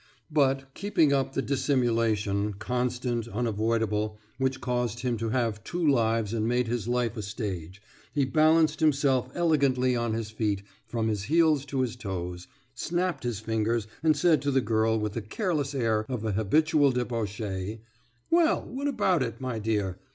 But, 0.31 0.73
keeping 0.73 1.13
up 1.13 1.33
the 1.33 1.43
dissimulation, 1.43 2.53
constant, 2.55 3.27
unavoidable, 3.27 4.17
which 4.39 4.59
caused 4.59 5.01
him 5.01 5.15
to 5.17 5.29
have 5.29 5.63
two 5.63 5.87
lives 5.87 6.33
and 6.33 6.47
made 6.47 6.65
his 6.67 6.87
life 6.87 7.15
a 7.17 7.21
stage, 7.21 7.83
he 8.11 8.25
balanced 8.25 8.79
himself 8.79 9.29
elegantly 9.35 9.95
on 9.95 10.13
his 10.15 10.31
feet 10.31 10.63
from 10.87 11.07
his 11.07 11.25
heels 11.25 11.65
to 11.65 11.81
his 11.81 11.95
toes, 11.95 12.47
snapped 12.73 13.21
his 13.23 13.41
fingers, 13.41 13.85
and 14.01 14.17
said 14.17 14.41
to 14.41 14.49
the 14.49 14.59
girl 14.59 14.99
with 14.99 15.13
the 15.13 15.21
careless 15.21 15.75
air 15.75 16.03
of 16.09 16.25
a 16.25 16.31
habitual 16.31 16.89
debauchee: 16.91 17.81
»Well, 18.31 18.63
what 18.63 18.87
about 18.87 19.21
it, 19.21 19.39
my 19.39 19.59
dear? 19.59 19.99